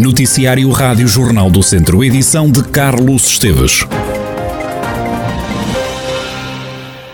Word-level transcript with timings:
Noticiário 0.00 0.70
Rádio 0.70 1.06
Jornal 1.06 1.50
do 1.50 1.62
Centro, 1.62 2.02
edição 2.02 2.50
de 2.50 2.64
Carlos 2.64 3.26
Esteves. 3.26 3.86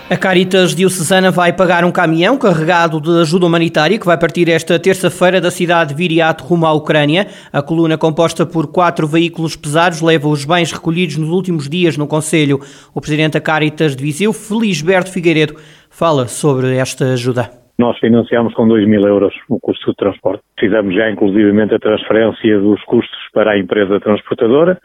A 0.09 0.15
Caritas 0.15 0.73
Diocesana 0.73 1.29
vai 1.29 1.51
pagar 1.51 1.83
um 1.83 1.91
caminhão 1.91 2.37
carregado 2.37 3.01
de 3.01 3.09
ajuda 3.19 3.45
humanitária 3.45 3.99
que 3.99 4.05
vai 4.05 4.17
partir 4.17 4.47
esta 4.47 4.79
terça-feira 4.79 5.41
da 5.41 5.51
cidade 5.51 5.89
de 5.89 5.97
Viriato 5.97 6.45
rumo 6.45 6.65
à 6.65 6.71
Ucrânia. 6.71 7.27
A 7.51 7.61
coluna, 7.61 7.97
composta 7.97 8.45
por 8.45 8.67
quatro 8.67 9.05
veículos 9.05 9.57
pesados, 9.57 9.99
leva 9.99 10.29
os 10.29 10.45
bens 10.45 10.71
recolhidos 10.71 11.17
nos 11.17 11.29
últimos 11.29 11.67
dias 11.67 11.97
no 11.97 12.07
Conselho. 12.07 12.61
O 12.93 13.01
presidente 13.01 13.33
da 13.33 13.41
Caritas 13.41 13.97
de 13.97 14.01
Viseu, 14.01 14.31
Felisberto 14.31 15.11
Figueiredo, 15.11 15.57
fala 15.89 16.25
sobre 16.29 16.77
esta 16.77 17.03
ajuda. 17.03 17.66
Nós 17.77 17.97
financiamos 17.99 18.53
com 18.53 18.67
2 18.67 18.87
mil 18.87 19.01
euros 19.01 19.33
o 19.49 19.59
custo 19.59 19.91
de 19.91 19.97
transporte. 19.97 20.43
Fizemos 20.59 20.95
já 20.95 21.09
inclusivamente 21.11 21.75
a 21.75 21.79
transferência 21.79 22.59
dos 22.59 22.83
custos 22.85 23.19
para 23.33 23.51
a 23.51 23.59
empresa 23.59 23.99
transportadora, 23.99 24.79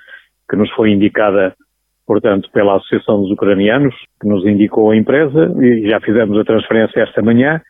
que 0.48 0.56
nos 0.56 0.70
foi 0.73 0.91
indicada 0.91 1.55
portanto, 2.06 2.50
pela 2.52 2.77
Associação 2.77 3.23
dos 3.23 3.30
Ucranianos, 3.30 3.95
que 4.20 4.28
nos 4.28 4.45
indicou 4.45 4.91
a 4.91 4.97
empresa, 4.97 5.50
e 5.60 5.88
já 5.88 6.00
fizemos 6.00 6.38
a 6.38 6.45
transferência 6.45 7.00
esta 7.00 7.23
manhã, 7.23 7.60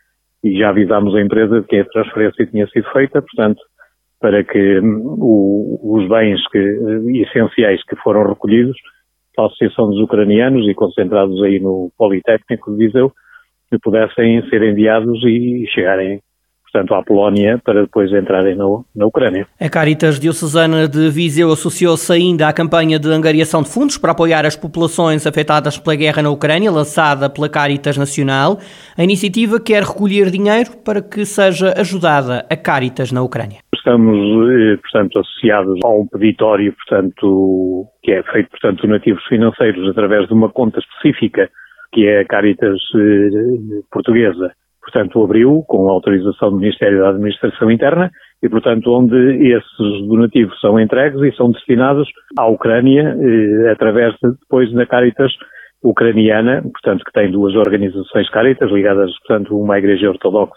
e 0.43 0.57
já 0.57 0.69
avisámos 0.69 1.15
a 1.15 1.21
empresa 1.21 1.61
de 1.61 1.67
que 1.67 1.77
a 1.77 1.85
transferência 1.85 2.45
tinha 2.47 2.67
sido 2.67 2.89
feita, 2.91 3.21
portanto, 3.21 3.61
para 4.19 4.43
que 4.43 4.79
hum, 4.79 5.01
o, 5.19 5.97
os 5.97 6.09
bens 6.09 6.45
que, 6.49 6.59
essenciais 7.21 7.81
que 7.85 7.95
foram 7.97 8.27
recolhidos 8.27 8.75
pela 9.35 9.47
Associação 9.47 9.89
dos 9.89 9.99
Ucranianos 9.99 10.67
e 10.67 10.73
concentrados 10.73 11.41
aí 11.43 11.59
no 11.59 11.91
Politécnico 11.97 12.71
de 12.71 12.85
Viseu, 12.85 13.11
pudessem 13.79 14.41
ser 14.49 14.63
enviados 14.63 15.23
e 15.23 15.65
chegarem 15.73 16.19
portanto, 16.73 16.95
à 16.95 17.03
Polónia, 17.03 17.61
para 17.63 17.83
depois 17.83 18.11
entrarem 18.11 18.55
na, 18.55 18.65
na 18.95 19.05
Ucrânia. 19.05 19.45
A 19.61 19.69
Caritas 19.69 20.19
Diocesana 20.19 20.87
de 20.87 21.09
Viseu 21.11 21.51
associou-se 21.51 22.11
ainda 22.11 22.47
à 22.47 22.53
campanha 22.53 22.97
de 22.97 23.07
angariação 23.09 23.61
de 23.61 23.69
fundos 23.69 23.97
para 23.97 24.11
apoiar 24.11 24.43
as 24.43 24.55
populações 24.55 25.27
afetadas 25.27 25.77
pela 25.77 25.95
guerra 25.95 26.23
na 26.23 26.31
Ucrânia, 26.31 26.71
lançada 26.71 27.29
pela 27.29 27.47
Caritas 27.47 27.95
Nacional. 27.95 28.57
A 28.97 29.03
iniciativa 29.03 29.59
quer 29.59 29.83
recolher 29.83 30.31
dinheiro 30.31 30.71
para 30.83 31.01
que 31.01 31.23
seja 31.25 31.73
ajudada 31.77 32.43
a 32.49 32.57
Caritas 32.57 33.11
na 33.11 33.21
Ucrânia. 33.21 33.59
Estamos, 33.75 34.17
eh, 34.49 34.77
portanto, 34.77 35.19
associados 35.19 35.79
a 35.83 35.89
um 35.89 36.07
peditório, 36.07 36.73
portanto, 36.73 37.85
que 38.01 38.11
é 38.13 38.23
feito, 38.23 38.49
portanto, 38.49 38.81
donativos 38.81 39.23
financeiros 39.25 39.89
através 39.89 40.27
de 40.27 40.33
uma 40.33 40.49
conta 40.49 40.79
específica, 40.79 41.49
que 41.93 42.07
é 42.07 42.21
a 42.21 42.25
Caritas 42.25 42.79
eh, 42.95 43.81
Portuguesa. 43.91 44.51
Portanto, 44.81 45.23
abriu 45.23 45.63
com 45.67 45.89
autorização 45.89 46.49
do 46.49 46.57
Ministério 46.57 46.99
da 46.99 47.09
Administração 47.09 47.71
Interna 47.71 48.11
e, 48.41 48.49
portanto, 48.49 48.91
onde 48.91 49.15
esses 49.47 50.07
donativos 50.07 50.59
são 50.59 50.77
entregues 50.77 51.21
e 51.21 51.35
são 51.37 51.51
destinados 51.51 52.09
à 52.37 52.47
Ucrânia 52.47 53.15
eh, 53.17 53.71
através 53.71 54.13
de, 54.21 54.31
depois 54.41 54.71
da 54.73 54.85
Caritas 54.85 55.31
ucraniana, 55.81 56.61
portanto, 56.61 57.03
que 57.05 57.11
tem 57.13 57.31
duas 57.31 57.55
organizações 57.55 58.29
Caritas 58.29 58.71
ligadas, 58.71 59.11
portanto, 59.19 59.57
uma 59.57 59.75
à 59.75 59.79
Igreja 59.79 60.09
Ortodoxa 60.09 60.55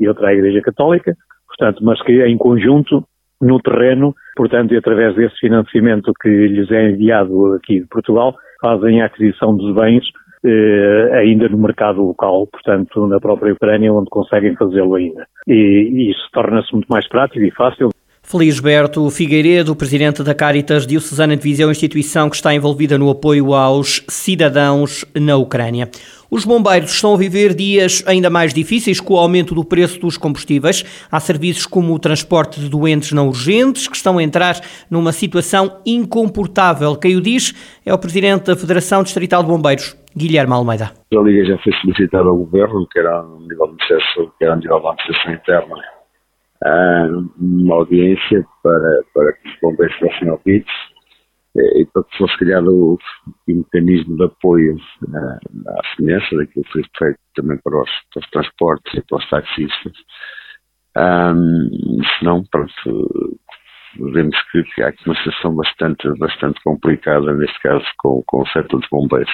e 0.00 0.08
outra 0.08 0.28
à 0.28 0.34
Igreja 0.34 0.60
Católica, 0.62 1.14
portanto, 1.46 1.84
mas 1.84 2.00
que 2.02 2.24
em 2.24 2.38
conjunto 2.38 3.04
no 3.40 3.60
terreno, 3.60 4.14
portanto, 4.36 4.74
e 4.74 4.76
através 4.76 5.14
desse 5.14 5.36
financiamento 5.38 6.12
que 6.20 6.28
lhes 6.28 6.70
é 6.70 6.90
enviado 6.90 7.54
aqui 7.54 7.80
de 7.80 7.86
Portugal, 7.86 8.34
fazem 8.60 9.02
a 9.02 9.06
aquisição 9.06 9.56
dos 9.56 9.74
bens 9.74 10.04
eh, 10.44 11.10
ainda 11.14 11.48
no 11.48 11.58
mercado 11.58 12.02
local, 12.02 12.46
portanto, 12.46 13.06
na 13.06 13.20
própria 13.20 13.52
Ucrânia, 13.52 13.92
onde 13.92 14.10
conseguem 14.10 14.54
fazê-lo 14.56 14.94
ainda. 14.94 15.26
E, 15.46 15.52
e 15.54 16.10
isso 16.10 16.28
torna-se 16.32 16.72
muito 16.72 16.88
mais 16.88 17.08
prático 17.08 17.44
e 17.44 17.50
fácil. 17.50 17.90
Felisberto 18.22 19.08
Figueiredo, 19.08 19.74
presidente 19.74 20.22
da 20.22 20.34
Caritas 20.34 20.86
Diocesana 20.86 21.34
de 21.34 21.42
Viseu, 21.42 21.70
instituição 21.70 22.28
que 22.28 22.36
está 22.36 22.54
envolvida 22.54 22.98
no 22.98 23.08
apoio 23.08 23.54
aos 23.54 24.04
cidadãos 24.06 25.02
na 25.14 25.36
Ucrânia. 25.36 25.88
Os 26.30 26.44
bombeiros 26.44 26.92
estão 26.92 27.14
a 27.14 27.16
viver 27.16 27.54
dias 27.54 28.02
ainda 28.06 28.28
mais 28.28 28.52
difíceis 28.52 29.00
com 29.00 29.14
o 29.14 29.16
aumento 29.16 29.54
do 29.54 29.64
preço 29.64 29.98
dos 29.98 30.18
combustíveis. 30.18 30.84
Há 31.10 31.18
serviços 31.20 31.64
como 31.64 31.94
o 31.94 31.98
transporte 31.98 32.60
de 32.60 32.68
doentes 32.68 33.12
não 33.12 33.28
urgentes 33.28 33.88
que 33.88 33.96
estão 33.96 34.18
a 34.18 34.22
entrar 34.22 34.60
numa 34.90 35.10
situação 35.10 35.80
incomportável. 35.86 36.96
Quem 36.96 37.16
o 37.16 37.22
diz 37.22 37.54
é 37.86 37.94
o 37.94 37.98
presidente 37.98 38.44
da 38.44 38.56
Federação 38.56 39.02
Distrital 39.02 39.42
de 39.42 39.48
Bombeiros, 39.48 39.96
Guilherme 40.18 40.52
Almeida. 40.52 40.90
A 41.14 41.20
Liga 41.20 41.44
já 41.44 41.58
foi 41.58 41.72
solicitada 41.80 42.28
ao 42.28 42.36
Governo, 42.36 42.86
quer 42.88 43.06
a 43.06 43.22
nível 43.22 43.74
de 43.76 43.84
acesso, 43.84 44.32
quer 44.38 44.50
a 44.50 44.56
nível 44.56 44.80
da 44.80 44.90
administração 44.90 45.32
interna, 45.32 45.76
uma 47.40 47.74
audiência 47.76 48.44
para, 48.62 49.00
para 49.14 49.32
que 49.34 49.48
os 49.48 49.60
bombeiros 49.62 49.96
fossem 49.96 50.30
ouvidos 50.30 50.72
e 51.56 51.86
para 51.92 52.04
que 52.04 52.18
fosse 52.18 52.36
criado 52.36 52.68
o, 52.68 52.98
mecanismo 53.46 54.16
de 54.16 54.24
apoio 54.24 54.76
à, 55.14 55.70
à 55.78 55.96
semelhança 55.96 56.36
daquilo 56.36 56.64
que 56.64 56.72
foi 56.72 56.84
feito 56.98 57.18
também 57.34 57.58
para 57.62 57.80
os, 57.80 57.90
para 58.12 58.20
os 58.20 58.30
transportes 58.30 58.94
e 58.94 59.02
para 59.02 59.18
os 59.18 59.30
taxistas. 59.30 59.92
Um, 60.96 62.00
senão, 62.18 62.42
pronto, 62.50 62.72
vemos 64.12 64.36
que, 64.50 64.82
há 64.82 64.88
aqui 64.88 65.06
uma 65.06 65.16
situação 65.16 65.54
bastante, 65.54 66.08
bastante 66.18 66.60
complicada, 66.62 67.32
neste 67.34 67.58
caso, 67.60 67.84
com, 67.98 68.22
com 68.26 68.42
o 68.42 68.46
setor 68.48 68.80
dos 68.80 68.88
bombeiros. 68.90 69.32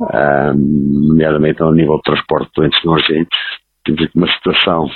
Um, 0.00 1.08
nomeadamente 1.08 1.62
ao 1.62 1.72
nível 1.72 1.96
de 1.96 2.02
transporte 2.02 2.46
de 2.46 2.52
doentes 2.56 2.84
não 2.84 2.94
urgentes. 2.94 3.38
Temos 3.84 4.02
aqui 4.02 4.18
uma 4.18 4.32
situação 4.32 4.90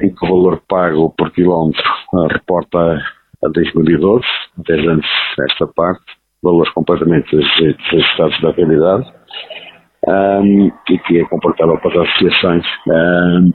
em 0.00 0.14
que 0.14 0.24
o 0.24 0.28
valor 0.28 0.62
pago 0.68 1.10
por 1.16 1.30
quilómetro 1.30 1.84
reporta 2.30 3.00
a 3.44 3.48
2012, 3.48 4.24
10 4.58 4.88
anos 4.88 5.06
esta 5.50 5.66
parte, 5.66 6.04
valores 6.42 6.72
completamente 6.72 7.36
desajustados 7.36 8.40
da 8.40 8.50
realidade, 8.52 9.12
um, 10.06 10.72
e 10.88 10.98
que 10.98 11.18
é 11.18 11.24
comportável 11.26 11.78
para 11.78 12.02
as 12.02 12.08
associações 12.08 12.64
um, 12.88 13.52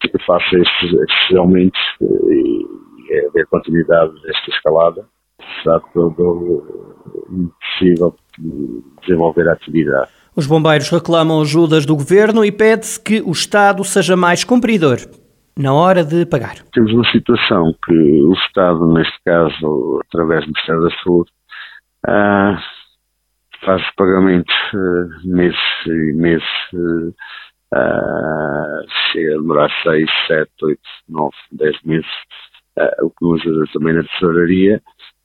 que 0.00 0.18
faça 0.24 0.56
estes, 0.56 0.92
estes 0.92 1.36
aumentos 1.36 1.80
e, 2.00 2.66
e 3.08 3.26
haver 3.26 3.46
continuidade 3.46 4.12
desta 4.22 4.50
escalada, 4.50 5.06
será 5.62 5.80
todo 5.92 6.94
impossível 7.30 8.14
desenvolver 9.02 9.48
a 9.48 9.52
atividade. 9.52 10.10
Os 10.36 10.46
bombeiros 10.46 10.90
reclamam 10.90 11.40
ajudas 11.40 11.86
do 11.86 11.94
governo 11.94 12.44
e 12.44 12.50
pede-se 12.50 13.00
que 13.00 13.20
o 13.20 13.30
Estado 13.30 13.84
seja 13.84 14.16
mais 14.16 14.42
cumpridor 14.42 14.98
na 15.56 15.72
hora 15.72 16.04
de 16.04 16.26
pagar. 16.26 16.56
Temos 16.72 16.92
uma 16.92 17.08
situação 17.10 17.72
que 17.84 17.92
o 17.92 18.32
Estado, 18.32 18.92
neste 18.92 19.16
caso, 19.24 20.00
através 20.08 20.40
do 20.44 20.48
Ministério 20.48 20.82
da 20.82 20.90
Saúde, 21.02 21.30
uh, 22.08 22.56
faz 23.64 23.82
pagamentos 23.96 24.54
uh, 24.74 25.28
meses 25.28 25.58
e 25.86 26.12
meses, 26.14 26.48
uh, 26.72 27.14
chega 29.12 29.34
a 29.34 29.38
demorar 29.38 29.70
6, 29.84 30.10
7, 30.26 30.50
8, 30.62 30.80
9, 31.08 31.30
10 31.52 31.82
meses, 31.84 32.10
o 33.02 33.10
que 33.10 33.24
nos 33.24 33.40
ajuda 33.42 33.66
também 33.72 33.94
na 33.94 34.02
tesouraria 34.02 34.82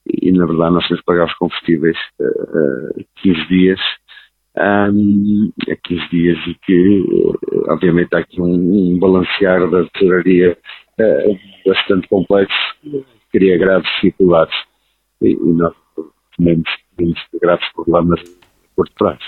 e, 0.09 0.31
na 0.31 0.45
verdade, 0.45 0.75
nós 0.75 0.87
temos 0.87 1.01
que 1.01 1.05
pagar 1.05 1.25
os 1.25 1.33
combustíveis 1.35 1.97
15 3.21 3.47
dias. 3.47 3.79
Um, 4.57 5.51
a 5.69 5.75
15 5.75 6.09
dias 6.09 6.37
e 6.47 6.55
que, 6.65 7.05
obviamente, 7.69 8.13
há 8.13 8.19
aqui 8.19 8.41
um, 8.41 8.95
um 8.95 8.99
balancear 8.99 9.69
da 9.69 9.85
tesouraria 9.89 10.57
uh, 10.99 11.39
bastante 11.65 12.07
complexo, 12.09 12.57
que 12.81 13.05
cria 13.31 13.57
graves 13.57 13.89
dificuldades. 14.01 14.55
E, 15.21 15.31
e 15.31 15.53
nós 15.53 15.73
temos 16.37 17.19
graves 17.41 17.65
problemas 17.73 18.21
prazo. 18.97 19.19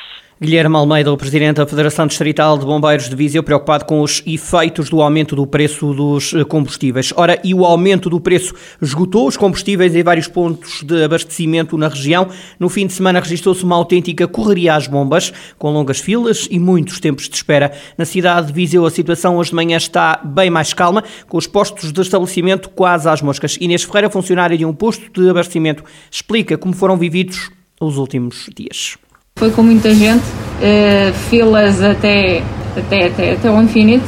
Guilherme 0.43 0.75
Almeida, 0.75 1.13
o 1.13 1.17
Presidente 1.17 1.57
da 1.57 1.67
Federação 1.67 2.07
Distrital 2.07 2.57
de 2.57 2.65
Bombeiros 2.65 3.07
de 3.07 3.15
Viseu, 3.15 3.43
preocupado 3.43 3.85
com 3.85 4.01
os 4.01 4.23
efeitos 4.25 4.89
do 4.89 4.99
aumento 4.99 5.35
do 5.35 5.45
preço 5.45 5.93
dos 5.93 6.33
eh, 6.33 6.43
combustíveis. 6.43 7.13
Ora, 7.15 7.39
e 7.43 7.53
o 7.53 7.63
aumento 7.63 8.09
do 8.09 8.19
preço 8.19 8.55
esgotou 8.81 9.27
os 9.27 9.37
combustíveis 9.37 9.95
em 9.95 10.01
vários 10.01 10.27
pontos 10.27 10.81
de 10.81 11.03
abastecimento 11.03 11.77
na 11.77 11.87
região. 11.89 12.27
No 12.59 12.69
fim 12.69 12.87
de 12.87 12.93
semana 12.93 13.19
registrou-se 13.19 13.63
uma 13.63 13.75
autêntica 13.75 14.27
correria 14.27 14.73
às 14.73 14.87
bombas, 14.87 15.31
com 15.59 15.69
longas 15.69 15.99
filas 15.99 16.47
e 16.49 16.57
muitos 16.57 16.99
tempos 16.99 17.29
de 17.29 17.35
espera. 17.35 17.71
Na 17.95 18.03
cidade 18.03 18.47
de 18.47 18.53
Viseu, 18.53 18.83
a 18.83 18.89
situação 18.89 19.37
hoje 19.37 19.51
de 19.51 19.55
manhã 19.55 19.77
está 19.77 20.19
bem 20.25 20.49
mais 20.49 20.73
calma, 20.73 21.03
com 21.29 21.37
os 21.37 21.45
postos 21.45 21.91
de 21.91 22.01
estabelecimento 22.01 22.67
quase 22.69 23.07
às 23.07 23.21
moscas. 23.21 23.57
Inês 23.61 23.83
Ferreira, 23.83 24.09
funcionária 24.09 24.57
de 24.57 24.65
um 24.65 24.73
posto 24.73 25.07
de 25.21 25.29
abastecimento, 25.29 25.83
explica 26.09 26.57
como 26.57 26.73
foram 26.73 26.97
vividos 26.97 27.51
os 27.79 27.97
últimos 27.97 28.49
dias. 28.55 28.97
Foi 29.37 29.49
com 29.49 29.63
muita 29.63 29.93
gente, 29.93 30.21
uh, 30.21 31.13
filas 31.29 31.81
até, 31.81 32.43
até, 32.77 33.07
até, 33.07 33.31
até 33.33 33.49
o 33.49 33.61
infinito, 33.61 34.05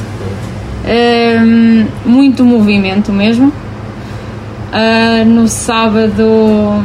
uh, 0.84 2.08
muito 2.08 2.44
movimento 2.44 3.12
mesmo. 3.12 3.48
Uh, 3.48 5.24
no 5.24 5.48
sábado 5.48 6.84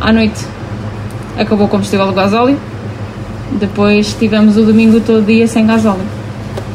à 0.00 0.12
noite 0.12 0.46
acabou 1.38 1.66
o 1.66 1.68
combustível 1.68 2.06
do 2.06 2.12
gasóleo, 2.12 2.58
depois 3.58 4.14
tivemos 4.14 4.56
o 4.56 4.62
domingo 4.62 5.00
todo 5.00 5.24
dia 5.24 5.46
sem 5.46 5.66
gasóleo. 5.66 6.00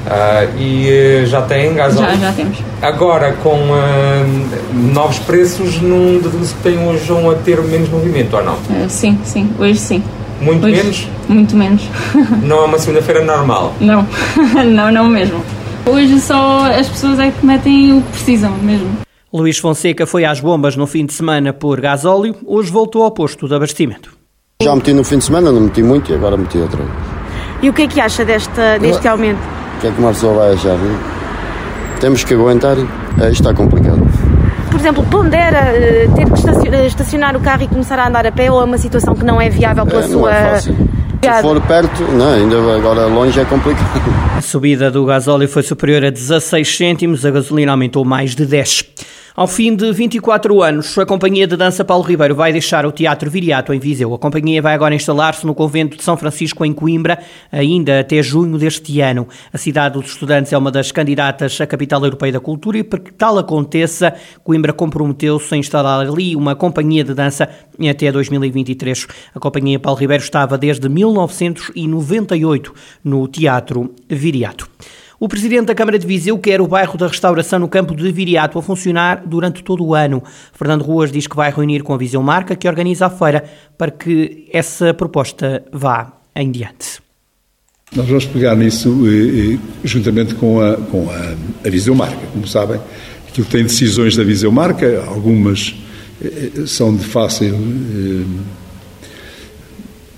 Uh, 0.06 0.60
e 0.60 1.24
uh, 1.24 1.26
já 1.26 1.42
tem 1.42 1.74
gasóleo? 1.74 2.12
Já, 2.12 2.16
já 2.18 2.32
temos. 2.34 2.58
Agora, 2.80 3.34
com 3.42 3.56
uh, 3.56 4.94
novos 4.94 5.18
preços, 5.18 5.82
não 5.82 6.22
tem 6.62 6.78
hoje 6.88 7.06
vão 7.06 7.32
a 7.32 7.36
ter 7.36 7.60
menos 7.64 7.90
movimento 7.90 8.36
ou 8.36 8.44
não? 8.44 8.58
sim, 8.88 9.18
sim, 9.24 9.50
hoje 9.58 9.80
sim. 9.80 10.04
Muito 10.42 10.66
hoje, 10.66 10.76
menos? 10.76 11.08
Muito 11.28 11.56
menos. 11.56 11.82
não 12.44 12.64
é 12.64 12.66
uma 12.66 12.78
segunda-feira 12.80 13.24
normal? 13.24 13.74
Não, 13.80 14.08
não, 14.66 14.92
não 14.92 15.06
mesmo. 15.08 15.44
Hoje 15.86 16.20
só 16.20 16.66
as 16.72 16.90
pessoas 16.90 17.20
é 17.20 17.32
que 17.32 17.46
metem 17.46 17.94
o 17.94 18.02
que 18.02 18.10
precisam 18.10 18.52
mesmo. 18.58 18.90
Luís 19.32 19.58
Fonseca 19.58 20.06
foi 20.06 20.24
às 20.26 20.40
bombas 20.40 20.76
no 20.76 20.88
fim 20.88 21.06
de 21.06 21.14
semana 21.14 21.52
por 21.52 21.80
gasóleo, 21.82 22.36
hoje 22.46 22.72
voltou 22.72 23.04
ao 23.04 23.12
posto 23.12 23.48
de 23.48 23.54
abastecimento. 23.54 24.16
Já 24.64 24.74
meti 24.76 24.94
no 24.94 25.04
fim 25.04 25.18
de 25.18 25.26
semana, 25.26 25.52
não 25.52 25.62
meti 25.62 25.84
muito 25.84 26.12
e 26.12 26.16
agora 26.16 26.38
meti 26.38 26.58
outra 26.58 26.78
vez. 26.78 26.98
E 27.62 27.70
o 27.70 27.74
que 27.74 27.84
é 27.84 27.88
que 27.88 28.00
acha 28.00 28.24
desta, 28.24 28.80
deste 28.80 29.08
aumento? 29.08 29.40
O 29.78 29.82
que 29.82 29.88
é 29.88 29.92
que 29.92 30.00
uma 30.00 30.12
pessoa 30.12 30.34
vai 30.36 30.54
achar? 30.54 30.78
Não? 30.78 31.16
Temos 32.00 32.24
que 32.24 32.34
aguentar, 32.34 32.78
isto 32.78 33.32
está 33.32 33.54
complicado. 33.54 34.02
Por 34.76 34.82
exemplo, 34.82 35.06
pondera 35.06 35.72
uh, 35.72 36.16
ter 36.16 36.26
que 36.26 36.86
estacionar 36.86 37.34
o 37.38 37.40
carro 37.40 37.64
e 37.64 37.68
começar 37.70 37.98
a 37.98 38.10
andar 38.10 38.28
a 38.28 38.32
pé 38.32 38.52
ou 38.52 38.60
é 38.60 38.66
uma 38.66 38.78
situação 38.78 39.16
que 39.16 39.24
não 39.24 39.40
é 39.40 39.50
viável 39.50 39.86
pela 39.86 40.04
é, 40.04 40.08
sua... 40.08 40.34
É 40.34 40.50
fácil. 40.50 40.76
Se 41.24 41.42
for 41.42 41.62
perto, 41.62 42.04
não, 42.12 42.34
ainda 42.34 42.58
agora 42.76 43.06
longe 43.06 43.40
é 43.40 43.46
complicado. 43.46 44.02
A 44.38 44.42
subida 44.42 44.92
do 44.92 45.06
gasóleo 45.06 45.48
foi 45.48 45.64
superior 45.64 46.04
a 46.04 46.10
16 46.10 46.76
cêntimos, 46.76 47.26
a 47.26 47.32
gasolina 47.32 47.72
aumentou 47.72 48.04
mais 48.04 48.36
de 48.36 48.46
10. 48.46 48.84
Ao 49.38 49.48
fim 49.48 49.76
de 49.76 49.92
24 49.92 50.64
anos, 50.64 50.98
a 50.98 51.06
Companhia 51.06 51.46
de 51.46 51.58
Dança 51.58 51.84
Paulo 51.84 52.06
Ribeiro 52.06 52.34
vai 52.34 52.54
deixar 52.54 52.86
o 52.86 52.92
Teatro 52.92 53.30
Viriato 53.30 53.74
em 53.74 53.80
Viseu. 53.80 54.14
A 54.14 54.18
companhia 54.18 54.62
vai 54.62 54.74
agora 54.74 54.96
instalar-se 54.96 55.46
no 55.46 55.54
Convento 55.54 55.98
de 55.98 56.04
São 56.04 56.16
Francisco 56.16 56.64
em 56.64 56.72
Coimbra, 56.72 57.20
ainda 57.52 58.00
até 58.00 58.24
junho 58.24 58.58
deste 58.58 59.02
ano. 59.02 59.28
A 59.52 59.58
cidade 59.58 60.00
dos 60.00 60.12
estudantes 60.12 60.54
é 60.54 60.58
uma 60.58 60.72
das 60.72 60.90
candidatas 60.90 61.60
à 61.60 61.68
Capital 61.68 62.02
Europeia 62.06 62.32
da 62.32 62.40
Cultura 62.40 62.78
e 62.78 62.84
para 62.84 62.98
que 62.98 63.12
tal 63.12 63.38
aconteça, 63.38 64.16
Coimbra 64.42 64.72
comprometeu-se 64.72 65.54
a 65.54 65.58
instalar 65.58 66.08
ali 66.08 66.34
uma 66.34 66.56
companhia 66.56 67.04
de 67.04 67.14
dança 67.14 67.50
até 67.90 68.10
2023. 68.10 69.06
A 69.36 69.40
Companhia 69.42 69.78
Paulo 69.78 70.00
Ribeiro 70.00 70.24
estava 70.24 70.58
desde 70.58 70.88
1998 70.88 72.74
no 73.04 73.28
Teatro 73.28 73.94
Viriato. 74.08 74.70
O 75.26 75.28
presidente 75.28 75.66
da 75.66 75.74
Câmara 75.74 75.98
de 75.98 76.06
Viseu 76.06 76.38
quer 76.38 76.62
o 76.62 76.68
bairro 76.68 77.00
da 77.00 77.08
restauração 77.08 77.58
no 77.58 77.68
campo 77.68 77.96
de 77.96 78.12
Viriato 78.12 78.60
a 78.60 78.62
funcionar 78.62 79.24
durante 79.26 79.64
todo 79.64 79.84
o 79.84 79.96
ano. 79.96 80.22
Fernando 80.54 80.84
Ruas 80.84 81.12
diz 81.12 81.26
que 81.26 81.36
vai 81.36 81.52
reunir 81.52 81.82
com 81.82 81.96
a 81.96 81.98
Viseu 81.98 82.22
Marca, 82.22 82.56
que 82.56 82.68
organiza 82.68 83.08
a 83.08 83.10
feira, 83.10 83.44
para 83.76 83.90
que 83.90 84.48
essa 84.54 84.94
proposta 84.94 85.66
vá 85.74 86.14
em 86.36 86.52
diante. 86.52 87.00
Nós 87.96 88.06
vamos 88.06 88.26
pegar 88.26 88.56
nisso 88.56 88.96
eh, 89.08 89.56
eh, 89.56 89.58
juntamente 89.84 90.36
com 90.36 90.62
a, 90.62 90.78
com 90.78 91.10
a, 91.10 91.68
a 91.68 91.70
Viseu 91.72 91.96
Marca. 91.96 92.28
Como 92.32 92.48
sabem, 92.48 92.80
aquilo 93.28 93.48
tem 93.48 93.64
decisões 93.64 94.16
da 94.16 94.24
Viseu 94.24 94.52
Marca, 94.52 95.06
algumas 95.08 95.76
eh, 96.24 96.68
são 96.68 96.96
de 96.96 97.04
fácil, 97.04 97.58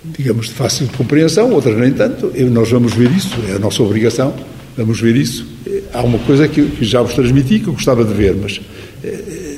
digamos, 0.04 0.48
de 0.48 0.54
fácil 0.54 0.90
compreensão, 0.98 1.54
outras 1.54 1.78
nem 1.78 1.94
tanto. 1.94 2.30
Nós 2.52 2.70
vamos 2.70 2.94
ver 2.94 3.10
isso, 3.10 3.38
é 3.48 3.56
a 3.56 3.60
nossa 3.60 3.82
obrigação 3.82 4.36
Vamos 4.78 5.02
ver 5.02 5.16
isso. 5.16 5.46
Há 5.92 6.04
uma 6.04 6.20
coisa 6.20 6.48
que, 6.48 6.86
já 6.86 7.02
vos 7.02 7.16
transmiti 7.16 7.60
que 7.60 7.68
eu 7.68 7.74
gostava 7.74 8.06
de 8.06 8.14
ver, 8.14 8.36
mas 8.36 8.62
é, 9.04 9.58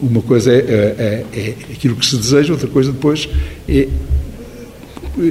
uma 0.00 0.22
coisa 0.22 0.50
é, 0.50 0.56
é, 0.56 1.24
é, 1.34 1.54
aquilo 1.72 1.96
que 1.96 2.06
se 2.06 2.16
deseja, 2.16 2.54
outra 2.54 2.68
coisa 2.68 2.92
depois 2.92 3.28
é, 3.68 3.86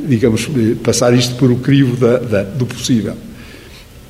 digamos, 0.07 0.47
passar 0.83 1.13
isto 1.13 1.35
por 1.35 1.51
o 1.51 1.57
crivo 1.57 1.95
da, 1.97 2.17
da, 2.17 2.43
do 2.43 2.65
possível. 2.65 3.15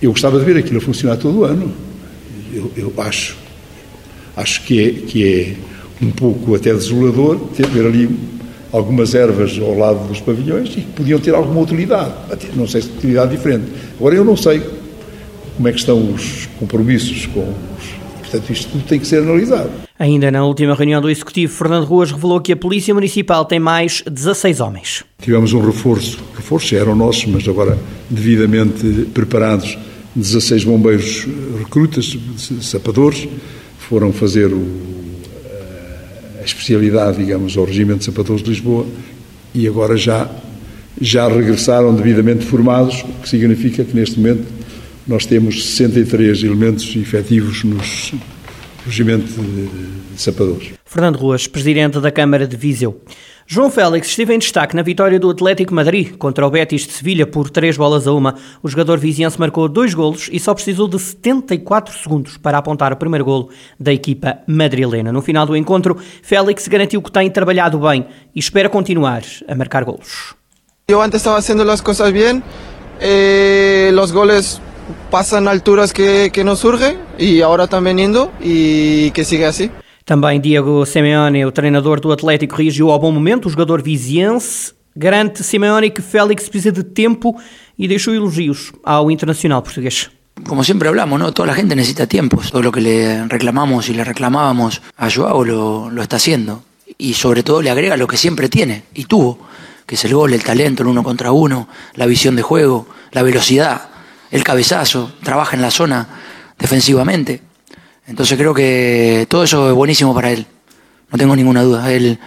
Eu 0.02 0.12
gostava 0.12 0.40
de 0.40 0.46
ver 0.46 0.58
aquilo 0.58 0.78
a 0.78 0.82
funcionar 0.82 1.18
todo 1.18 1.40
o 1.40 1.44
ano. 1.46 1.72
Eu, 2.54 2.72
eu 2.76 2.94
acho, 2.98 3.38
acho 4.36 4.62
que 4.64 4.82
é, 4.82 4.92
que 4.92 5.24
é 5.24 5.56
um 6.06 6.12
pouco 6.12 6.56
até 6.56 6.74
desolador 6.74 7.38
ter, 7.56 7.68
ver 7.68 7.86
ali 7.86 8.10
algumas 8.76 9.16
ervas 9.16 9.58
ao 9.60 9.78
lado 9.78 10.08
dos 10.08 10.20
pavilhões 10.20 10.70
e 10.70 10.82
que 10.82 10.92
podiam 10.92 11.20
ter 11.20 11.34
alguma 11.34 11.62
utilidade. 11.62 12.14
Não 12.56 12.68
sei 12.68 12.82
se 12.82 12.90
utilidade 12.90 13.36
diferente. 13.36 13.66
Agora, 13.98 14.16
eu 14.16 14.26
não 14.26 14.36
sei 14.36 14.62
como 15.56 15.68
é 15.68 15.72
que 15.72 15.80
estão 15.80 16.12
os 16.12 16.48
compromissos 16.60 17.26
com 17.28 17.42
os... 17.42 17.96
Portanto, 18.20 18.52
isto 18.52 18.72
tudo 18.72 18.84
tem 18.84 19.00
que 19.00 19.08
ser 19.08 19.22
analisado. 19.22 19.70
Ainda 19.98 20.30
na 20.30 20.44
última 20.44 20.76
reunião 20.76 21.02
do 21.02 21.10
Executivo, 21.10 21.54
Fernando 21.54 21.86
Ruas 21.86 22.12
revelou 22.12 22.42
que 22.42 22.52
a 22.52 22.56
Polícia 22.58 22.94
Municipal 22.94 23.46
tem 23.46 23.60
mais 23.60 24.04
16 24.12 24.60
homens. 24.60 25.06
Tivemos 25.22 25.54
um 25.54 25.62
reforço, 25.66 26.20
reforços 26.36 26.74
eram 26.74 26.96
nossos, 26.96 27.26
mas 27.28 27.48
agora 27.48 27.78
devidamente 28.10 29.08
preparados, 29.14 29.78
16 30.14 30.66
bombeiros 30.66 31.26
recrutas, 31.58 32.18
sapadores, 32.62 33.28
foram 33.78 34.12
fazer 34.12 34.48
o, 34.52 34.95
especialidade, 36.46 37.18
digamos, 37.18 37.58
ao 37.58 37.66
Regimento 37.66 38.00
de 38.00 38.06
Sapadores 38.06 38.44
de 38.44 38.50
Lisboa 38.50 38.86
e 39.54 39.68
agora 39.68 39.98
já 39.98 40.30
já 41.00 41.28
regressaram 41.28 41.94
devidamente 41.94 42.46
formados, 42.46 43.04
o 43.04 43.22
que 43.22 43.28
significa 43.28 43.84
que 43.84 43.94
neste 43.94 44.18
momento 44.18 44.46
nós 45.06 45.26
temos 45.26 45.76
63 45.76 46.44
elementos 46.44 46.96
efetivos 46.96 47.64
nos 47.64 48.14
regimento 48.86 49.42
de 49.42 50.22
sapadores. 50.22 50.74
Fernando 50.86 51.18
Ruas, 51.18 51.48
presidente 51.48 52.00
da 52.00 52.12
Câmara 52.12 52.48
de 52.48 52.56
Viseu. 52.56 53.02
João 53.48 53.70
Félix 53.70 54.08
esteve 54.08 54.34
em 54.34 54.40
destaque 54.40 54.76
na 54.76 54.82
vitória 54.82 55.20
do 55.20 55.30
Atlético 55.30 55.72
Madrid 55.72 56.18
contra 56.18 56.48
o 56.48 56.50
Betis 56.50 56.88
de 56.88 56.94
Sevilha 56.94 57.28
por 57.28 57.48
três 57.48 57.78
bolas 57.78 58.08
a 58.08 58.12
uma. 58.12 58.34
O 58.64 58.68
jogador 58.68 58.98
viziense 58.98 59.40
marcou 59.40 59.70
dois 59.70 59.94
golos 59.94 60.28
e 60.32 60.40
só 60.40 60.52
precisou 60.56 60.88
de 60.88 60.98
74 60.98 61.96
segundos 61.96 62.38
para 62.38 62.58
apontar 62.58 62.92
o 62.92 62.98
primeiro 62.98 63.24
golo 63.24 63.50
da 63.80 63.94
equipa 63.94 64.40
madrilena. 64.48 65.12
No 65.12 65.22
final 65.22 65.46
do 65.46 65.56
encontro, 65.56 65.96
Félix 66.24 66.68
garantiu 66.68 67.04
que 67.04 67.12
tem 67.12 67.30
trabalhado 67.30 67.78
bem 67.78 68.08
e 68.34 68.40
espera 68.40 68.68
continuar 68.68 69.22
a 69.48 69.54
marcar 69.54 69.84
golos. 69.84 70.34
Yo 70.90 71.00
antes 71.00 71.18
estaba 71.18 71.38
haciendo 71.38 71.64
las 71.64 71.84
cosas 71.84 72.12
bien, 72.12 72.44
eh, 73.00 73.92
los 73.94 74.12
goles 74.12 74.60
pasan 75.12 75.48
alturas 75.48 75.94
que, 75.94 76.32
que 76.34 76.44
nos 76.44 76.60
surgen 76.60 76.98
y 77.20 77.42
ahora 77.42 77.66
están 77.66 77.84
veniendo 77.84 78.32
y 78.42 79.12
que 79.12 79.24
siga 79.24 79.50
así. 79.50 79.70
Também 80.06 80.40
Diego 80.40 80.86
Simeone, 80.86 81.44
o 81.48 81.52
treinador 81.52 82.00
do 82.00 82.12
Atlético, 82.12 82.56
reagiu 82.56 82.92
ao 82.92 83.00
bom 83.00 83.12
momento. 83.12 83.48
O 83.48 83.50
jogador 83.50 83.82
viziense 83.82 84.72
garante 84.96 85.44
Simeone 85.44 85.90
que 85.90 86.02
Félix 86.04 86.48
precisa 86.48 86.72
de 86.72 86.84
tempo 86.84 87.36
e 87.76 87.88
deixou 87.88 88.14
elogios 88.14 88.72
ao 88.84 89.10
internacional 89.10 89.64
português. 89.64 90.12
Como 90.48 90.64
siempre 90.64 90.90
hablamos, 90.90 91.20
¿no? 91.20 91.32
Toda 91.32 91.48
la 91.48 91.56
gente 91.56 91.76
necesita 91.76 92.06
tiempo. 92.06 92.40
Todo 92.52 92.62
lo 92.62 92.72
que 92.72 92.82
le 92.82 93.28
reclamamos 93.28 93.90
y 93.90 93.94
le 93.94 94.04
reclamábamos 94.04 94.84
a 94.96 95.10
Joao 95.10 95.44
lo, 95.44 95.90
lo 95.90 96.02
está 96.04 96.18
haciendo. 96.18 96.62
Y 97.00 97.16
sobre 97.16 97.42
todo 97.42 97.64
le 97.64 97.72
agrega 97.72 97.98
lo 97.98 98.06
que 98.06 98.18
siempre 98.18 98.48
tiene 98.48 98.84
y 98.94 99.06
tuvo 99.06 99.40
que 99.88 99.96
es 99.96 100.06
el 100.06 100.14
gol, 100.14 100.34
el 100.34 100.44
talento, 100.44 100.84
el 100.84 100.90
uno 100.90 101.04
contra 101.04 101.32
uno, 101.32 101.68
la 101.96 102.06
visión 102.06 102.36
de 102.36 102.44
juego, 102.44 102.88
la 103.12 103.24
velocidad, 103.24 103.90
el 104.30 104.44
cabezazo, 104.44 105.12
trabaja 105.24 105.56
en 105.56 105.64
la 105.64 105.72
zona 105.72 106.08
defensivamente. 106.60 107.42
Entonces 108.08 108.38
creo 108.38 108.54
que 108.54 109.26
todo 109.30 109.44
eso 109.44 109.70
es 109.70 109.76
buenísimo 109.76 110.14
para 110.14 110.32
él, 110.32 110.46
no 111.12 111.18
tengo 111.18 111.36
ninguna 111.36 111.64
duda. 111.64 111.92
Él 111.92 112.20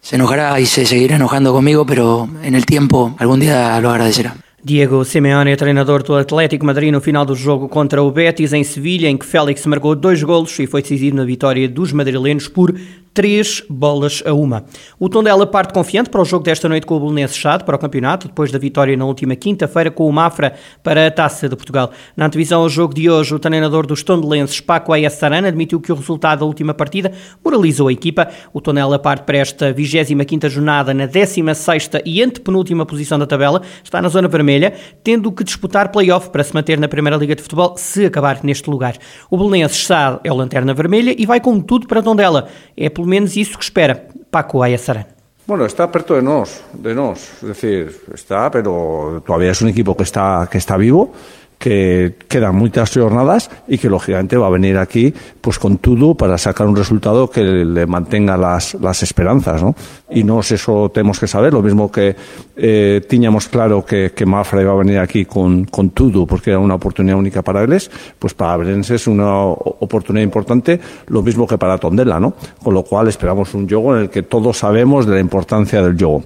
se 0.00 0.16
enojará 0.16 0.58
y 0.60 0.66
se 0.66 0.86
seguirá 0.86 1.16
enojando 1.16 1.52
conmigo, 1.52 1.84
pero 1.86 2.28
en 2.42 2.54
el 2.54 2.66
tiempo 2.66 3.14
algún 3.18 3.40
día 3.40 3.80
lo 3.80 3.90
agradecerá. 3.90 4.36
Diego 4.68 5.04
Simeone, 5.04 5.54
treinador 5.54 6.02
do 6.02 6.16
Atlético 6.16 6.66
Madrid 6.66 6.92
no 6.92 7.00
final 7.00 7.24
do 7.24 7.36
jogo 7.36 7.68
contra 7.68 8.02
o 8.02 8.10
Betis 8.10 8.52
em 8.52 8.64
Sevilha, 8.64 9.08
em 9.08 9.16
que 9.16 9.24
Félix 9.24 9.64
marcou 9.64 9.94
dois 9.94 10.20
golos 10.24 10.58
e 10.58 10.66
foi 10.66 10.82
decisivo 10.82 11.14
na 11.14 11.24
vitória 11.24 11.68
dos 11.68 11.92
madrilenos 11.92 12.48
por 12.48 12.74
três 13.16 13.62
bolas 13.66 14.22
a 14.26 14.34
uma. 14.34 14.66
O 15.00 15.08
Tondela 15.08 15.46
parte 15.46 15.72
confiante 15.72 16.10
para 16.10 16.20
o 16.20 16.24
jogo 16.24 16.44
desta 16.44 16.68
noite 16.68 16.84
com 16.84 16.96
o 16.96 17.00
Belenenses 17.00 17.38
Chade 17.38 17.64
para 17.64 17.74
o 17.74 17.78
campeonato, 17.78 18.28
depois 18.28 18.52
da 18.52 18.58
vitória 18.58 18.94
na 18.94 19.06
última 19.06 19.34
quinta-feira 19.34 19.90
com 19.90 20.06
o 20.06 20.12
Mafra 20.12 20.52
para 20.82 21.06
a 21.06 21.10
Taça 21.10 21.48
de 21.48 21.56
Portugal. 21.56 21.90
Na 22.14 22.26
antevisão 22.26 22.60
ao 22.60 22.68
jogo 22.68 22.92
de 22.92 23.08
hoje, 23.08 23.34
o 23.34 23.38
treinador 23.38 23.86
dos 23.86 24.02
Tondelenses, 24.02 24.60
Paco 24.60 24.92
Ayassarana, 24.92 25.48
admitiu 25.48 25.80
que 25.80 25.90
o 25.90 25.94
resultado 25.94 26.40
da 26.40 26.44
última 26.44 26.74
partida 26.74 27.10
moralizou 27.42 27.88
a 27.88 27.92
equipa. 27.92 28.28
O 28.52 28.60
Tondela 28.60 28.98
parte 28.98 29.22
para 29.22 29.38
esta 29.38 29.72
25ª 29.72 30.50
jornada 30.50 30.92
na 30.92 31.08
16ª 31.08 32.02
e 32.04 32.22
antepenúltima 32.22 32.84
posição 32.84 33.18
da 33.18 33.26
tabela, 33.26 33.62
está 33.82 34.02
na 34.02 34.10
zona 34.10 34.28
vermelha, 34.28 34.55
tendo 35.02 35.32
que 35.32 35.44
disputar 35.44 35.90
play-off 35.90 36.30
para 36.30 36.44
se 36.44 36.54
manter 36.54 36.78
na 36.78 36.88
Primeira 36.88 37.16
Liga 37.16 37.34
de 37.34 37.42
Futebol 37.42 37.76
se 37.76 38.06
acabar 38.06 38.42
neste 38.42 38.70
lugar. 38.70 38.96
O 39.30 39.36
Belenenses 39.36 39.78
Chade 39.78 40.20
é 40.24 40.32
o 40.32 40.34
lanterna 40.34 40.74
vermelha 40.74 41.14
e 41.16 41.26
vai 41.26 41.40
com 41.40 41.60
tudo 41.60 41.86
para 41.86 42.02
Tondela. 42.02 42.48
É 42.76 42.88
pelo 42.88 43.06
menos 43.06 43.36
isso 43.36 43.56
que 43.56 43.64
espera 43.64 44.08
Paco 44.30 44.62
Ayasara. 44.62 45.06
Bueno, 45.46 45.64
está 45.64 45.86
perto 45.86 46.14
de 46.16 46.22
nos, 46.22 46.60
de 46.74 46.92
nos, 46.92 47.40
es 47.40 47.48
decir, 47.48 48.00
está, 48.12 48.50
pero 48.50 49.22
todavía 49.24 49.52
es 49.52 49.62
un 49.62 49.68
equipo 49.68 49.96
que 49.96 50.02
está, 50.02 50.48
que 50.50 50.58
está 50.58 50.76
vivo 50.76 51.12
que 51.58 52.14
quedan 52.28 52.54
muchas 52.54 52.92
jornadas 52.92 53.50
y 53.66 53.78
que 53.78 53.88
lógicamente 53.88 54.36
va 54.36 54.46
a 54.46 54.50
venir 54.50 54.76
aquí 54.76 55.12
pues 55.40 55.58
con 55.58 55.78
todo 55.78 56.14
para 56.14 56.36
sacar 56.38 56.66
un 56.66 56.76
resultado 56.76 57.30
que 57.30 57.42
le 57.42 57.86
mantenga 57.86 58.36
las, 58.36 58.74
las 58.74 59.02
esperanzas, 59.02 59.62
¿no? 59.62 59.74
Y 60.10 60.22
no 60.22 60.40
eso 60.40 60.90
tenemos 60.92 61.18
que 61.18 61.26
saber, 61.26 61.52
lo 61.52 61.62
mismo 61.62 61.90
que 61.90 62.14
eh, 62.56 63.00
teníamos 63.08 63.48
claro 63.48 63.84
que, 63.84 64.12
que 64.12 64.26
Mafra 64.26 64.62
iba 64.62 64.72
a 64.72 64.76
venir 64.76 64.98
aquí 64.98 65.24
con, 65.24 65.64
con 65.64 65.90
todo 65.90 66.26
porque 66.26 66.50
era 66.50 66.58
una 66.58 66.74
oportunidad 66.74 67.16
única 67.16 67.42
para 67.42 67.64
ellos, 67.64 67.90
pues 68.18 68.34
para 68.34 68.56
Berense 68.58 68.96
es 68.96 69.06
una 69.06 69.36
oportunidad 69.36 70.24
importante, 70.24 70.78
lo 71.08 71.22
mismo 71.22 71.46
que 71.46 71.58
para 71.58 71.78
Tondela, 71.78 72.20
¿no? 72.20 72.34
Con 72.62 72.74
lo 72.74 72.82
cual 72.82 73.08
esperamos 73.08 73.54
un 73.54 73.68
juego 73.68 73.96
en 73.96 74.02
el 74.02 74.10
que 74.10 74.22
todos 74.22 74.58
sabemos 74.58 75.06
de 75.06 75.14
la 75.14 75.20
importancia 75.20 75.82
del 75.82 75.96
juego. 75.96 76.22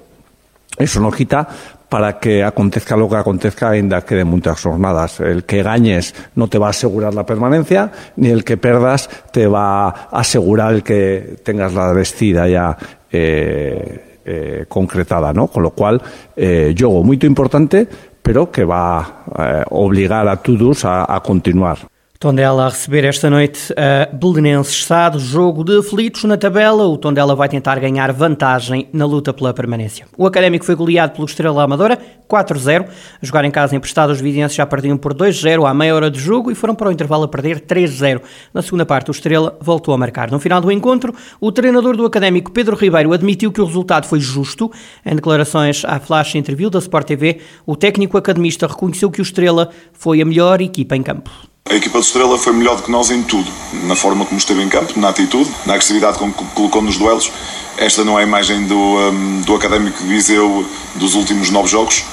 Eso 0.77 1.01
no 1.01 1.11
quita 1.11 1.47
para 1.91 2.19
que 2.21 2.45
acontezca 2.45 2.97
lo 2.97 3.09
que 3.09 3.17
acontezca 3.17 3.71
ainda 3.71 4.03
queden 4.03 4.29
muchas 4.29 4.63
jornadas. 4.63 5.19
El 5.21 5.45
que 5.45 5.63
gañes 5.63 6.15
no 6.37 6.47
te 6.49 6.57
va 6.57 6.69
a 6.69 6.71
asegurar 6.71 7.13
la 7.13 7.27
permanencia, 7.27 7.91
ni 8.17 8.29
el 8.29 8.45
que 8.45 8.57
perdas 8.57 9.11
te 9.33 9.47
va 9.49 9.89
a 9.89 9.91
asegurar 10.13 10.73
el 10.73 10.83
que 10.85 11.37
tengas 11.43 11.75
la 11.75 11.93
vestida 11.93 12.49
ya 12.49 12.79
eh, 13.11 14.21
eh, 14.25 14.65
concretada, 14.69 15.33
¿no? 15.33 15.49
Con 15.49 15.65
lo 15.65 15.71
cual, 15.71 16.01
eh, 16.37 16.75
juego 16.79 17.03
muy 17.03 17.19
importante, 17.23 17.89
pero 18.23 18.53
que 18.53 18.65
va 18.65 19.25
a 19.35 19.65
obligar 19.71 20.29
a 20.29 20.37
todos 20.37 20.85
a, 20.85 21.13
a 21.13 21.21
continuar. 21.21 21.79
Tondela 22.23 22.67
a 22.67 22.69
receber 22.69 23.03
esta 23.07 23.31
noite 23.31 23.73
a 23.73 24.15
Belenenses 24.15 24.85
Sado, 24.85 25.19
jogo 25.19 25.65
de 25.65 25.79
aflitos 25.79 26.25
na 26.25 26.37
tabela. 26.37 26.87
O 26.87 26.99
Tondela 26.99 27.35
vai 27.35 27.49
tentar 27.49 27.81
ganhar 27.81 28.13
vantagem 28.13 28.87
na 28.93 29.07
luta 29.07 29.33
pela 29.33 29.55
permanência. 29.55 30.05
O 30.19 30.27
Académico 30.27 30.67
foi 30.67 30.75
goleado 30.75 31.15
pelo 31.15 31.25
Estrela 31.25 31.63
Amadora, 31.63 31.99
4-0. 32.29 32.85
A 33.23 33.25
jogar 33.25 33.47
em 33.47 33.51
casa 33.51 33.75
emprestado, 33.75 34.11
os 34.11 34.21
vizinhenses 34.21 34.55
já 34.55 34.67
perdiam 34.67 34.99
por 34.99 35.15
2-0 35.15 35.67
à 35.67 35.73
meia 35.73 35.95
hora 35.95 36.11
de 36.11 36.21
jogo 36.21 36.51
e 36.51 36.55
foram 36.55 36.75
para 36.75 36.91
o 36.91 36.93
intervalo 36.93 37.25
a 37.25 37.29
perder 37.29 37.63
3-0. 37.63 38.21
Na 38.53 38.61
segunda 38.61 38.85
parte, 38.85 39.11
o 39.11 39.13
Estrela 39.13 39.57
voltou 39.59 39.95
a 39.95 39.97
marcar. 39.97 40.31
No 40.31 40.39
final 40.39 40.61
do 40.61 40.71
encontro, 40.71 41.15
o 41.41 41.51
treinador 41.51 41.97
do 41.97 42.05
Académico, 42.05 42.53
Pedro 42.53 42.77
Ribeiro, 42.77 43.15
admitiu 43.15 43.51
que 43.51 43.63
o 43.63 43.65
resultado 43.65 44.05
foi 44.05 44.21
justo. 44.21 44.71
Em 45.07 45.15
declarações 45.15 45.87
à 45.87 45.99
Flash 45.99 46.35
Interview 46.35 46.69
da 46.69 46.81
Sport 46.81 47.07
TV, 47.07 47.41
o 47.65 47.75
técnico 47.75 48.19
academista 48.19 48.67
reconheceu 48.67 49.11
que 49.11 49.23
o 49.23 49.25
Estrela 49.25 49.71
foi 49.95 50.21
a 50.21 50.25
melhor 50.27 50.61
equipa 50.61 50.95
em 50.95 51.03
campo. 51.03 51.31
A 51.69 51.75
equipa 51.75 52.01
de 52.01 52.07
Estrela 52.07 52.39
foi 52.39 52.53
melhor 52.53 52.77
do 52.77 52.83
que 52.83 52.91
nós 52.91 53.11
em 53.11 53.23
tudo, 53.23 53.51
na 53.85 53.95
forma 53.95 54.25
como 54.25 54.39
esteve 54.39 54.63
em 54.63 54.69
campo, 54.69 54.99
na 54.99 55.11
atitude, 55.11 55.51
na 55.67 55.75
agressividade 55.75 56.19
como 56.19 56.33
colocou 56.33 56.83
nos 56.83 56.97
duelos. 56.97 57.31
Esta 57.77 58.05
não 58.05 58.19
é 58.19 58.23
a 58.23 58.27
imagem 58.27 58.65
do, 58.65 58.77
um, 58.77 59.41
do 59.43 59.55
Académico 59.55 60.03
de 60.03 60.09
Viseu 60.09 60.67
dos 60.97 61.15
últimos 61.15 61.51
nove 61.51 61.69
jogos 61.69 62.05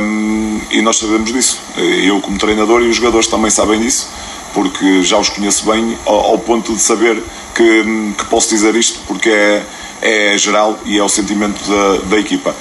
um, 0.00 0.60
e 0.70 0.80
nós 0.80 0.96
sabemos 0.96 1.32
disso. 1.32 1.60
Eu, 1.76 2.20
como 2.20 2.38
treinador, 2.38 2.82
e 2.82 2.88
os 2.88 2.96
jogadores 2.96 3.26
também 3.26 3.50
sabem 3.50 3.80
disso, 3.80 4.08
porque 4.54 5.02
já 5.02 5.18
os 5.18 5.28
conheço 5.28 5.70
bem, 5.70 5.98
ao, 6.06 6.32
ao 6.32 6.38
ponto 6.38 6.74
de 6.74 6.80
saber 6.80 7.22
que, 7.54 7.82
hum, 7.82 8.14
que, 8.16 8.24
posso 8.26 8.48
dizer 8.48 8.74
isto, 8.74 9.00
porque 9.06 9.28
é, 9.28 9.62
é 10.00 10.38
geral 10.38 10.78
e 10.84 10.98
é 10.98 11.02
o 11.02 11.08
sentimento 11.08 11.62
da, 11.68 12.08
da 12.08 12.18
equipa. 12.18 12.54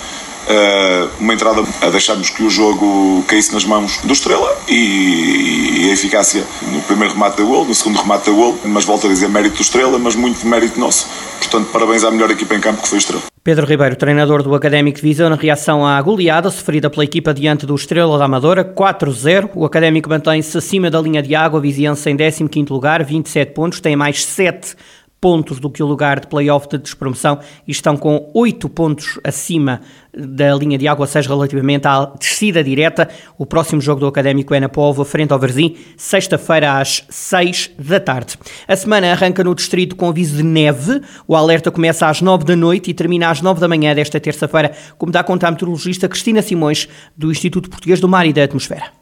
Uh, 0.47 1.09
uma 1.19 1.33
entrada 1.33 1.61
a 1.81 1.89
deixarmos 1.89 2.29
que 2.29 2.43
o 2.43 2.49
jogo 2.49 3.23
caísse 3.27 3.53
nas 3.53 3.63
mãos 3.63 3.99
do 4.03 4.11
Estrela 4.11 4.57
e, 4.67 5.87
a 5.89 5.93
eficácia 5.93 6.43
no 6.71 6.81
primeiro 6.81 7.13
remate 7.13 7.37
da 7.37 7.43
gol, 7.43 7.65
no 7.65 7.75
segundo 7.75 8.01
remate 8.01 8.29
da 8.29 8.35
gol, 8.35 8.59
mas 8.65 8.83
volto 8.83 9.05
a 9.05 9.09
dizer 9.09 9.29
mérito 9.29 9.57
do 9.57 9.61
Estrela, 9.61 9.99
mas 9.99 10.15
muito 10.15 10.45
mérito 10.47 10.79
nosso. 10.79 11.07
Portanto, 11.37 11.69
parabéns 11.71 12.03
à 12.03 12.11
melhor 12.11 12.31
equipa 12.31 12.55
em 12.55 12.59
campo 12.59 12.81
que 12.81 12.87
foi 12.87 12.97
o 12.97 12.99
Estrela. 12.99 13.23
Pedro 13.43 13.65
Ribeiro, 13.65 13.95
treinador 13.95 14.43
do 14.43 14.53
Académico 14.53 14.97
de 14.97 15.01
Viseu, 15.01 15.27
na 15.27 15.35
reação 15.35 15.85
à 15.85 15.99
goleada 15.99 16.51
sofrida 16.51 16.91
pela 16.91 17.03
equipa 17.03 17.33
diante 17.33 17.65
do 17.65 17.73
Estrela 17.73 18.17
da 18.17 18.25
Amadora, 18.25 18.63
4-0. 18.63 19.49
O 19.55 19.65
Académico 19.65 20.07
mantém-se 20.07 20.55
acima 20.57 20.91
da 20.91 21.01
linha 21.01 21.23
de 21.23 21.33
água, 21.33 21.59
a 21.59 21.61
vizinhança 21.61 22.11
em 22.11 22.15
15º 22.15 22.69
lugar, 22.69 23.03
27 23.03 23.51
pontos, 23.51 23.79
tem 23.79 23.95
mais 23.95 24.23
7 24.23 24.75
pontos 25.21 25.59
do 25.59 25.69
que 25.69 25.83
o 25.83 25.85
lugar 25.85 26.19
de 26.19 26.25
playoff 26.25 26.67
de 26.67 26.79
despromoção 26.79 27.39
e 27.67 27.71
estão 27.71 27.95
com 27.95 28.31
8 28.33 28.67
pontos 28.67 29.19
acima 29.23 29.81
da 30.11 30.53
linha 30.55 30.79
de 30.79 30.87
água, 30.87 31.03
ou 31.03 31.07
seja, 31.07 31.29
relativamente 31.29 31.87
à 31.87 32.05
descida 32.19 32.63
direta. 32.63 33.07
O 33.37 33.45
próximo 33.45 33.79
jogo 33.79 33.99
do 33.99 34.07
Académico 34.07 34.53
é 34.55 34.59
na 34.59 34.67
Póvoa, 34.67 35.05
frente 35.05 35.31
ao 35.31 35.37
Verzim, 35.37 35.77
sexta-feira 35.95 36.79
às 36.79 37.05
6 37.07 37.71
da 37.77 37.99
tarde. 37.99 38.35
A 38.67 38.75
semana 38.75 39.11
arranca 39.11 39.43
no 39.43 39.53
distrito 39.53 39.95
com 39.95 40.09
aviso 40.09 40.37
de 40.37 40.43
neve. 40.43 41.01
O 41.27 41.35
alerta 41.35 41.69
começa 41.69 42.07
às 42.07 42.19
9 42.19 42.43
da 42.43 42.55
noite 42.55 42.89
e 42.89 42.93
termina 42.93 43.29
às 43.29 43.41
9 43.41 43.61
da 43.61 43.67
manhã 43.67 43.93
desta 43.93 44.19
terça-feira, 44.19 44.71
como 44.97 45.11
dá 45.11 45.23
conta 45.23 45.47
a 45.47 45.51
meteorologista 45.51 46.09
Cristina 46.09 46.41
Simões, 46.41 46.89
do 47.15 47.31
Instituto 47.31 47.69
Português 47.69 47.99
do 47.99 48.09
Mar 48.09 48.25
e 48.25 48.33
da 48.33 48.43
Atmosfera. 48.43 49.00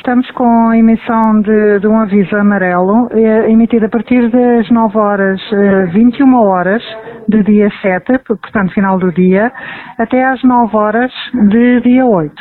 Estamos 0.00 0.30
com 0.30 0.70
a 0.70 0.78
emissão 0.78 1.42
de, 1.42 1.78
de 1.78 1.86
um 1.86 2.00
aviso 2.00 2.34
amarelo, 2.34 3.10
eh, 3.12 3.50
emitido 3.50 3.84
a 3.84 3.88
partir 3.90 4.30
das 4.30 4.68
9 4.70 4.98
horas, 4.98 5.38
eh, 5.52 5.86
21 5.92 6.36
horas 6.36 6.82
de 7.28 7.42
dia 7.42 7.70
7, 7.82 8.18
portanto 8.24 8.72
final 8.72 8.98
do 8.98 9.12
dia, 9.12 9.52
até 9.98 10.24
às 10.24 10.42
9 10.42 10.74
horas 10.74 11.12
de 11.50 11.82
dia 11.82 12.06
8. 12.06 12.34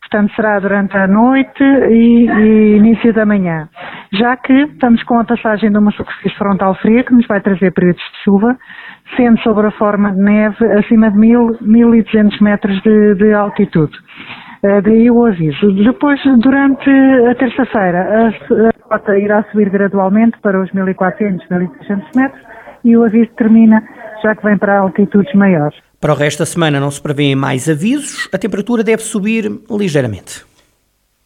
Portanto, 0.00 0.32
será 0.34 0.58
durante 0.58 0.96
a 0.96 1.06
noite 1.06 1.62
e, 1.62 2.30
e, 2.30 2.76
início 2.78 3.12
da 3.12 3.26
manhã. 3.26 3.68
Já 4.14 4.34
que 4.38 4.54
estamos 4.54 5.02
com 5.02 5.18
a 5.18 5.24
passagem 5.24 5.70
de 5.70 5.76
uma 5.76 5.90
superfície 5.90 6.34
frontal 6.38 6.74
fria 6.76 7.04
que 7.04 7.12
nos 7.12 7.26
vai 7.26 7.42
trazer 7.42 7.72
períodos 7.72 8.00
de 8.00 8.24
chuva, 8.24 8.56
sendo 9.18 9.38
sobre 9.40 9.66
a 9.66 9.70
forma 9.72 10.12
de 10.12 10.18
neve 10.18 10.64
acima 10.78 11.10
de 11.10 11.18
1000, 11.18 11.58
1200 11.60 12.40
metros 12.40 12.80
de, 12.80 13.14
de 13.16 13.34
altitude. 13.34 13.92
Uh, 14.62 14.82
daí 14.82 15.10
o 15.10 15.24
aviso. 15.26 15.72
Depois, 15.84 16.20
durante 16.38 16.90
a 17.30 17.34
terça-feira, 17.34 18.32
a 18.32 18.94
rota 18.94 19.18
irá 19.18 19.44
subir 19.50 19.70
gradualmente 19.70 20.38
para 20.40 20.60
os 20.60 20.72
1400, 20.72 21.48
1600 21.48 22.10
metros 22.14 22.42
e 22.84 22.96
o 22.96 23.04
aviso 23.04 23.30
termina 23.36 23.82
já 24.22 24.34
que 24.34 24.42
vem 24.42 24.56
para 24.56 24.78
altitudes 24.78 25.32
maiores. 25.34 25.76
Para 26.00 26.12
o 26.12 26.16
resto 26.16 26.40
da 26.40 26.46
semana 26.46 26.80
não 26.80 26.90
se 26.90 27.02
prevêem 27.02 27.34
mais 27.34 27.68
avisos, 27.68 28.28
a 28.32 28.38
temperatura 28.38 28.82
deve 28.82 29.02
subir 29.02 29.44
ligeiramente. 29.70 30.44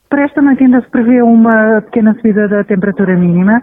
Para 0.09 0.25
esta 0.25 0.43
noite 0.43 0.65
ainda 0.65 0.81
se 0.81 0.91
prevê 0.91 1.23
uma 1.23 1.83
pequena 1.83 2.15
subida 2.15 2.49
da 2.49 2.65
temperatura 2.65 3.17
mínima 3.17 3.63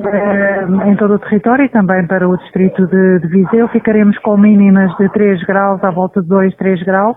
eh, 0.00 0.64
em 0.86 0.96
todo 0.96 1.14
o 1.14 1.18
território 1.18 1.66
e 1.66 1.68
também 1.68 2.06
para 2.06 2.28
o 2.28 2.36
distrito 2.36 2.86
de, 2.86 3.20
de 3.20 3.28
Viseu. 3.28 3.68
Ficaremos 3.68 4.18
com 4.18 4.36
mínimas 4.36 4.90
de 4.96 5.08
3 5.10 5.44
graus, 5.44 5.82
à 5.84 5.90
volta 5.90 6.20
de 6.20 6.28
2, 6.28 6.56
3 6.56 6.82
graus 6.82 7.16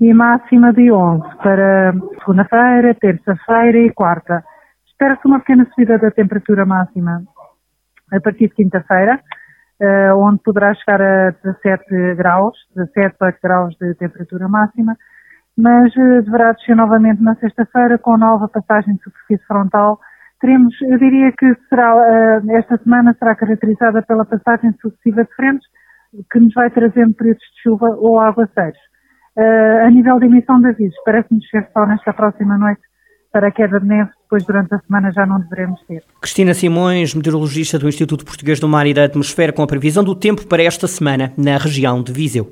e 0.00 0.12
máxima 0.12 0.72
de 0.72 0.90
11 0.92 1.22
para 1.42 1.92
segunda-feira, 2.18 2.94
terça-feira 2.94 3.78
e 3.78 3.92
quarta. 3.92 4.44
Espera-se 4.86 5.26
uma 5.26 5.40
pequena 5.40 5.66
subida 5.66 5.98
da 5.98 6.10
temperatura 6.10 6.66
máxima 6.66 7.22
a 8.12 8.20
partir 8.20 8.48
de 8.48 8.54
quinta-feira, 8.54 9.20
uh, 9.80 10.16
onde 10.16 10.42
poderá 10.42 10.74
chegar 10.74 11.00
a 11.00 11.30
17 11.30 12.14
graus, 12.14 12.56
17 12.74 13.16
graus 13.42 13.74
de 13.80 13.94
temperatura 13.94 14.48
máxima, 14.48 14.96
mas 15.56 15.94
uh, 15.96 16.22
deverá 16.22 16.52
descer 16.52 16.76
novamente 16.76 17.22
na 17.22 17.34
sexta-feira 17.36 17.98
com 17.98 18.16
nova 18.16 18.48
passagem 18.48 18.94
de 18.94 19.02
superfície 19.02 19.46
frontal. 19.46 19.98
Teremos, 20.40 20.74
eu 20.82 20.98
diria 20.98 21.32
que 21.32 21.54
será, 21.68 21.96
uh, 21.96 22.50
esta 22.52 22.76
semana 22.78 23.14
será 23.18 23.34
caracterizada 23.34 24.02
pela 24.02 24.24
passagem 24.24 24.72
sucessiva 24.80 25.24
de 25.24 25.34
frentes, 25.34 25.66
que 26.30 26.38
nos 26.38 26.54
vai 26.54 26.70
trazendo 26.70 27.14
períodos 27.14 27.42
de 27.42 27.62
chuva 27.62 27.88
ou 27.98 28.20
aguaceiros. 28.20 28.78
Uh, 29.36 29.86
a 29.86 29.90
nível 29.90 30.18
de 30.18 30.26
emissão 30.26 30.58
de 30.60 30.68
avisos, 30.68 30.96
parece-nos 31.04 31.46
ser 31.50 31.68
só 31.72 31.86
nesta 31.86 32.12
próxima 32.12 32.56
noite 32.56 32.80
para 33.30 33.48
a 33.48 33.50
queda 33.50 33.78
de 33.78 33.86
neve, 33.86 34.10
depois 34.22 34.46
durante 34.46 34.74
a 34.74 34.78
semana 34.78 35.12
já 35.12 35.26
não 35.26 35.38
devemos 35.40 35.78
ter. 35.86 36.02
Cristina 36.22 36.54
Simões, 36.54 37.14
meteorologista 37.14 37.78
do 37.78 37.86
Instituto 37.86 38.24
Português 38.24 38.58
do 38.58 38.66
Mar 38.66 38.86
e 38.86 38.94
da 38.94 39.04
Atmosfera, 39.04 39.52
com 39.52 39.62
a 39.62 39.66
previsão 39.66 40.02
do 40.02 40.14
tempo 40.14 40.46
para 40.46 40.62
esta 40.62 40.86
semana 40.86 41.34
na 41.36 41.58
região 41.58 42.02
de 42.02 42.12
Viseu. 42.12 42.50